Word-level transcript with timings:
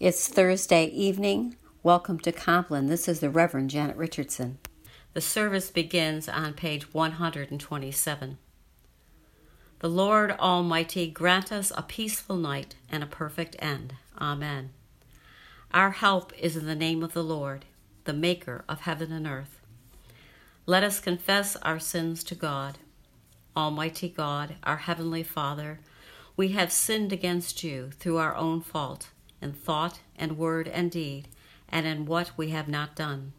It's 0.00 0.28
Thursday 0.28 0.84
evening. 0.84 1.56
Welcome 1.82 2.20
to 2.20 2.30
Compline. 2.30 2.86
This 2.86 3.08
is 3.08 3.18
the 3.18 3.30
Reverend 3.30 3.70
Janet 3.70 3.96
Richardson. 3.96 4.58
The 5.12 5.20
service 5.20 5.72
begins 5.72 6.28
on 6.28 6.54
page 6.54 6.94
127. 6.94 8.38
The 9.80 9.88
Lord 9.88 10.30
Almighty 10.30 11.10
grant 11.10 11.50
us 11.50 11.72
a 11.76 11.82
peaceful 11.82 12.36
night 12.36 12.76
and 12.88 13.02
a 13.02 13.08
perfect 13.08 13.56
end. 13.58 13.94
Amen. 14.20 14.70
Our 15.74 15.90
help 15.90 16.32
is 16.38 16.56
in 16.56 16.66
the 16.66 16.76
name 16.76 17.02
of 17.02 17.12
the 17.12 17.24
Lord, 17.24 17.64
the 18.04 18.12
Maker 18.12 18.64
of 18.68 18.82
heaven 18.82 19.10
and 19.10 19.26
earth. 19.26 19.58
Let 20.64 20.84
us 20.84 21.00
confess 21.00 21.56
our 21.56 21.80
sins 21.80 22.22
to 22.22 22.36
God. 22.36 22.78
Almighty 23.56 24.08
God, 24.08 24.54
our 24.62 24.76
Heavenly 24.76 25.24
Father, 25.24 25.80
we 26.36 26.50
have 26.50 26.70
sinned 26.70 27.12
against 27.12 27.64
you 27.64 27.90
through 27.98 28.18
our 28.18 28.36
own 28.36 28.60
fault 28.60 29.08
in 29.40 29.52
thought 29.52 30.00
and 30.16 30.38
word 30.38 30.68
and 30.68 30.90
deed, 30.90 31.28
and 31.68 31.86
in 31.86 32.06
what 32.06 32.32
we 32.36 32.50
have 32.50 32.68
not 32.68 32.96
done. 32.96 33.32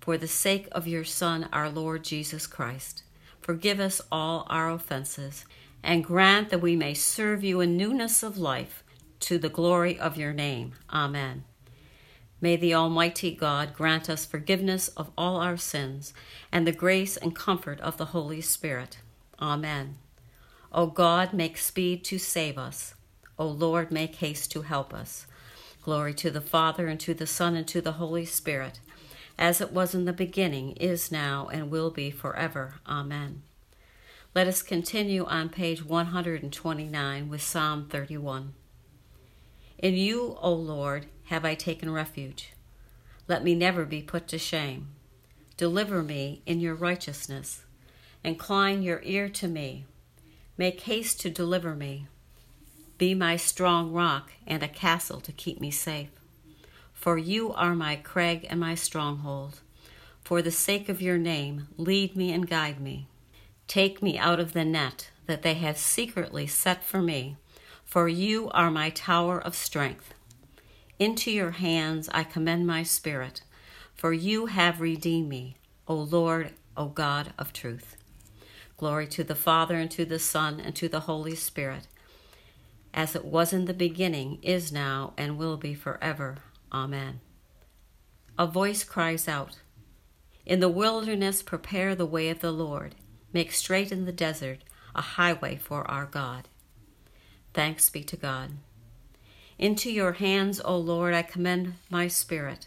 For 0.00 0.16
the 0.16 0.28
sake 0.28 0.68
of 0.72 0.86
your 0.86 1.04
Son, 1.04 1.48
our 1.52 1.68
Lord 1.68 2.04
Jesus 2.04 2.46
Christ, 2.46 3.02
forgive 3.40 3.80
us 3.80 4.00
all 4.10 4.46
our 4.48 4.70
offenses, 4.70 5.44
and 5.82 6.04
grant 6.04 6.50
that 6.50 6.60
we 6.60 6.76
may 6.76 6.94
serve 6.94 7.44
you 7.44 7.60
in 7.60 7.76
newness 7.76 8.22
of 8.22 8.38
life 8.38 8.82
to 9.20 9.38
the 9.38 9.48
glory 9.48 9.98
of 9.98 10.16
your 10.16 10.32
name. 10.32 10.72
Amen. 10.92 11.44
May 12.40 12.56
the 12.56 12.74
Almighty 12.74 13.34
God 13.34 13.74
grant 13.74 14.08
us 14.08 14.24
forgiveness 14.24 14.88
of 14.88 15.10
all 15.18 15.38
our 15.38 15.56
sins 15.56 16.14
and 16.52 16.66
the 16.66 16.72
grace 16.72 17.16
and 17.16 17.34
comfort 17.34 17.80
of 17.80 17.96
the 17.96 18.06
Holy 18.06 18.40
Spirit. 18.40 18.98
Amen. 19.40 19.96
O 20.72 20.86
God, 20.86 21.32
make 21.32 21.58
speed 21.58 22.04
to 22.04 22.18
save 22.18 22.56
us. 22.56 22.94
O 23.38 23.46
Lord, 23.46 23.90
make 23.90 24.16
haste 24.16 24.50
to 24.52 24.62
help 24.62 24.92
us. 24.92 25.26
Glory 25.82 26.12
to 26.14 26.30
the 26.30 26.40
Father, 26.40 26.88
and 26.88 26.98
to 27.00 27.14
the 27.14 27.26
Son, 27.26 27.54
and 27.54 27.66
to 27.68 27.80
the 27.80 27.92
Holy 27.92 28.24
Spirit, 28.24 28.80
as 29.38 29.60
it 29.60 29.72
was 29.72 29.94
in 29.94 30.04
the 30.04 30.12
beginning, 30.12 30.72
is 30.72 31.12
now, 31.12 31.48
and 31.52 31.70
will 31.70 31.90
be 31.90 32.10
forever. 32.10 32.74
Amen. 32.86 33.42
Let 34.34 34.48
us 34.48 34.62
continue 34.62 35.24
on 35.24 35.48
page 35.48 35.84
129 35.84 37.28
with 37.28 37.42
Psalm 37.42 37.86
31. 37.88 38.54
In 39.78 39.94
you, 39.94 40.36
O 40.40 40.52
Lord, 40.52 41.06
have 41.26 41.44
I 41.44 41.54
taken 41.54 41.92
refuge. 41.92 42.52
Let 43.28 43.44
me 43.44 43.54
never 43.54 43.84
be 43.84 44.02
put 44.02 44.26
to 44.28 44.38
shame. 44.38 44.88
Deliver 45.56 46.02
me 46.02 46.42
in 46.46 46.60
your 46.60 46.74
righteousness. 46.74 47.64
Incline 48.24 48.82
your 48.82 49.00
ear 49.04 49.28
to 49.28 49.46
me. 49.46 49.86
Make 50.56 50.80
haste 50.82 51.20
to 51.20 51.30
deliver 51.30 51.74
me. 51.74 52.08
Be 52.98 53.14
my 53.14 53.36
strong 53.36 53.92
rock 53.92 54.32
and 54.44 54.60
a 54.60 54.68
castle 54.68 55.20
to 55.20 55.30
keep 55.30 55.60
me 55.60 55.70
safe. 55.70 56.10
For 56.92 57.16
you 57.16 57.52
are 57.52 57.76
my 57.76 57.94
crag 57.94 58.44
and 58.50 58.58
my 58.58 58.74
stronghold. 58.74 59.60
For 60.24 60.42
the 60.42 60.50
sake 60.50 60.88
of 60.88 61.00
your 61.00 61.16
name, 61.16 61.68
lead 61.76 62.16
me 62.16 62.32
and 62.32 62.48
guide 62.48 62.80
me. 62.80 63.06
Take 63.68 64.02
me 64.02 64.18
out 64.18 64.40
of 64.40 64.52
the 64.52 64.64
net 64.64 65.10
that 65.26 65.42
they 65.42 65.54
have 65.54 65.78
secretly 65.78 66.48
set 66.48 66.82
for 66.82 67.00
me, 67.00 67.36
for 67.84 68.08
you 68.08 68.50
are 68.50 68.70
my 68.70 68.90
tower 68.90 69.38
of 69.38 69.54
strength. 69.54 70.12
Into 70.98 71.30
your 71.30 71.52
hands 71.52 72.08
I 72.12 72.24
commend 72.24 72.66
my 72.66 72.82
spirit, 72.82 73.42
for 73.94 74.12
you 74.12 74.46
have 74.46 74.80
redeemed 74.80 75.28
me, 75.28 75.56
O 75.86 75.94
Lord, 75.94 76.50
O 76.76 76.86
God 76.86 77.32
of 77.38 77.52
truth. 77.52 77.96
Glory 78.76 79.06
to 79.06 79.22
the 79.22 79.36
Father, 79.36 79.76
and 79.76 79.90
to 79.92 80.04
the 80.04 80.18
Son, 80.18 80.58
and 80.58 80.74
to 80.74 80.88
the 80.88 81.00
Holy 81.00 81.36
Spirit 81.36 81.86
as 82.98 83.14
it 83.14 83.24
was 83.24 83.52
in 83.52 83.66
the 83.66 83.72
beginning, 83.72 84.40
is 84.42 84.72
now, 84.72 85.12
and 85.16 85.38
will 85.38 85.56
be 85.56 85.72
forever. 85.72 86.38
Amen. 86.72 87.20
A 88.36 88.44
voice 88.44 88.82
cries 88.82 89.28
out 89.28 89.60
In 90.44 90.58
the 90.58 90.68
wilderness, 90.68 91.40
prepare 91.40 91.94
the 91.94 92.04
way 92.04 92.28
of 92.28 92.40
the 92.40 92.50
Lord, 92.50 92.96
make 93.32 93.52
straight 93.52 93.92
in 93.92 94.04
the 94.04 94.10
desert 94.10 94.64
a 94.96 95.00
highway 95.00 95.54
for 95.54 95.88
our 95.88 96.06
God. 96.06 96.48
Thanks 97.54 97.88
be 97.88 98.02
to 98.02 98.16
God. 98.16 98.54
Into 99.60 99.92
your 99.92 100.14
hands, 100.14 100.60
O 100.64 100.76
Lord, 100.76 101.14
I 101.14 101.22
commend 101.22 101.74
my 101.88 102.08
spirit, 102.08 102.66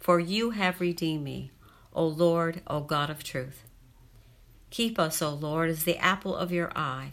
for 0.00 0.18
you 0.18 0.52
have 0.52 0.80
redeemed 0.80 1.22
me, 1.22 1.50
O 1.92 2.06
Lord, 2.06 2.62
O 2.66 2.80
God 2.80 3.10
of 3.10 3.22
truth. 3.22 3.64
Keep 4.70 4.98
us, 4.98 5.20
O 5.20 5.34
Lord, 5.34 5.68
as 5.68 5.84
the 5.84 5.98
apple 5.98 6.34
of 6.34 6.50
your 6.50 6.72
eye 6.74 7.12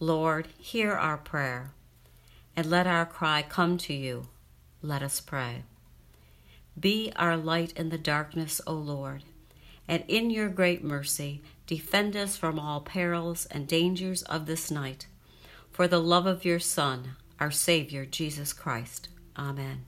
Lord, 0.00 0.48
hear 0.58 0.92
our 0.92 1.16
prayer, 1.16 1.70
and 2.56 2.66
let 2.66 2.86
our 2.86 3.06
cry 3.06 3.44
come 3.48 3.78
to 3.78 3.94
you. 3.94 4.26
Let 4.82 5.02
us 5.02 5.20
pray. 5.20 5.62
Be 6.78 7.12
our 7.14 7.36
light 7.36 7.72
in 7.76 7.90
the 7.90 7.98
darkness, 7.98 8.60
O 8.66 8.74
Lord, 8.74 9.22
and 9.86 10.02
in 10.08 10.30
your 10.30 10.48
great 10.48 10.82
mercy 10.82 11.42
defend 11.66 12.16
us 12.16 12.36
from 12.36 12.58
all 12.58 12.80
perils 12.80 13.46
and 13.46 13.68
dangers 13.68 14.22
of 14.22 14.46
this 14.46 14.70
night, 14.70 15.06
for 15.70 15.86
the 15.86 16.00
love 16.00 16.26
of 16.26 16.44
your 16.44 16.60
Son, 16.60 17.12
our 17.38 17.52
Savior, 17.52 18.04
Jesus 18.04 18.52
Christ. 18.52 19.08
Amen. 19.38 19.84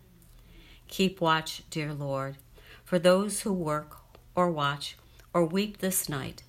Keep 0.89 1.21
watch, 1.21 1.63
dear 1.69 1.93
Lord, 1.93 2.37
for 2.85 3.01
those 3.01 3.41
who 3.41 3.53
work 3.53 3.97
or 4.37 4.51
watch 4.51 4.97
or 5.35 5.45
weep 5.45 5.79
this 5.79 6.09
night 6.09 6.43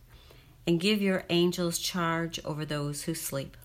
and 0.67 0.81
give 0.81 1.01
your 1.01 1.23
angels 1.29 1.79
charge 1.79 2.39
over 2.43 2.65
those 2.65 3.03
who 3.03 3.15
sleep. 3.15 3.55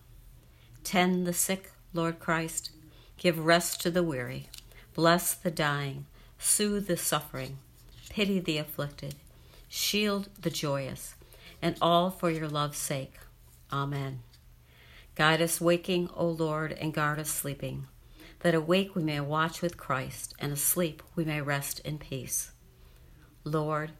Tend 0.85 1.27
the 1.27 1.33
sick, 1.33 1.73
Lord 1.93 2.21
Christ. 2.21 2.71
Give 3.19 3.45
rest 3.45 3.81
to 3.83 3.91
the 3.91 4.05
weary. 4.05 4.49
Bless 4.95 5.35
the 5.35 5.51
dying. 5.51 6.07
Soothe 6.39 6.87
the 6.87 6.97
suffering. 6.97 7.59
Pity 8.09 8.39
the 8.39 8.59
afflicted. 8.59 9.17
Shield 9.69 10.29
the 10.41 10.51
joyous. 10.51 11.17
And 11.61 11.77
all 11.83 12.11
for 12.11 12.31
your 12.31 12.49
love's 12.49 12.79
sake. 12.79 13.15
Amen. 13.73 14.21
Guide 15.15 15.43
us 15.43 15.61
waking, 15.61 16.09
O 16.17 16.27
Lord, 16.27 16.73
and 16.73 16.95
guard 16.95 17.19
us 17.19 17.31
sleeping, 17.31 17.87
that 18.41 18.55
awake 18.55 18.95
we 18.95 19.03
may 19.03 19.21
watch 19.21 19.61
with 19.61 19.77
Christ, 19.77 20.35
and 20.39 20.53
asleep 20.53 21.03
we 21.15 21.25
may 21.25 21.41
rest 21.41 21.81
in 21.81 21.99
peace. 21.99 22.53
Lord, 23.45 23.91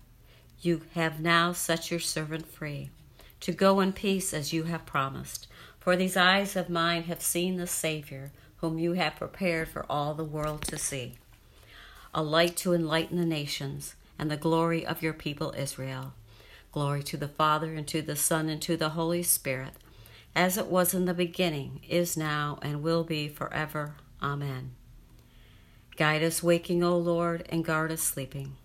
you 0.65 0.83
have 0.95 1.21
now 1.21 1.53
set 1.53 1.91
your 1.91 2.01
servant 2.01 2.47
free 2.47 2.91
to 3.41 3.53
go 3.53 3.81
in 3.81 3.93
peace 3.93 4.33
as 4.33 4.53
you 4.53 4.65
have 4.65 4.87
promised. 4.87 5.49
For 5.81 5.97
these 5.97 6.17
eyes 6.17 6.55
of 6.55 6.71
mine 6.71 7.03
have 7.05 7.21
seen 7.21 7.57
the 7.57 7.67
Savior, 7.67 8.31
whom 8.59 8.79
you 8.79 8.93
have 8.93 9.17
prepared 9.17 9.69
for 9.69 9.85
all 9.91 10.15
the 10.15 10.25
world 10.25 10.63
to 10.63 10.79
see, 10.79 11.15
a 12.15 12.23
light 12.23 12.57
to 12.59 12.73
enlighten 12.73 13.19
the 13.19 13.27
nations, 13.27 13.97
and 14.17 14.31
the 14.31 14.37
glory 14.37 14.87
of 14.87 15.03
your 15.03 15.13
people 15.13 15.53
Israel. 15.59 16.15
Glory 16.71 17.03
to 17.03 17.17
the 17.17 17.27
Father, 17.27 17.75
and 17.75 17.89
to 17.89 18.01
the 18.01 18.15
Son, 18.15 18.49
and 18.49 18.63
to 18.63 18.77
the 18.77 18.91
Holy 18.91 19.25
Spirit, 19.25 19.73
as 20.37 20.57
it 20.57 20.67
was 20.67 20.95
in 20.95 21.07
the 21.07 21.13
beginning, 21.13 21.81
is 21.89 22.17
now, 22.17 22.61
and 22.63 22.81
will 22.81 23.03
be 23.03 23.27
forever. 23.27 23.97
Amen. 24.23 24.71
Guide 25.97 26.23
us 26.23 26.45
waking, 26.45 26.85
O 26.85 26.97
Lord, 26.97 27.45
and 27.49 27.65
guard 27.65 27.91
us 27.91 28.03
sleeping 28.03 28.57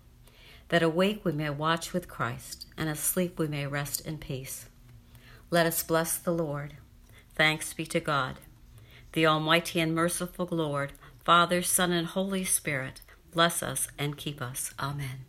that 0.68 0.82
awake 0.82 1.24
we 1.24 1.32
may 1.32 1.50
watch 1.50 1.92
with 1.92 2.08
Christ, 2.08 2.66
and 2.76 2.88
asleep 2.88 3.38
we 3.38 3.48
may 3.48 3.66
rest 3.66 4.06
in 4.06 4.18
peace. 4.18 4.66
Let 5.50 5.66
us 5.66 5.82
bless 5.82 6.18
the 6.18 6.32
Lord. 6.32 6.74
Thanks 7.34 7.72
be 7.72 7.86
to 7.86 8.00
God. 8.00 8.36
The 9.12 9.26
Almighty 9.26 9.80
and 9.80 9.94
merciful 9.94 10.48
Lord, 10.50 10.92
Father, 11.24 11.62
Son, 11.62 11.92
and 11.92 12.06
Holy 12.06 12.44
Spirit, 12.44 13.00
bless 13.32 13.62
us 13.62 13.88
and 13.98 14.16
keep 14.16 14.42
us. 14.42 14.74
Amen. 14.78 15.27